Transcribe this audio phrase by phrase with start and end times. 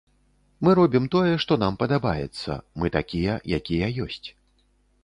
[0.67, 4.25] Мы робім тое, што нам падабаецца, мы такія, якія ёсць.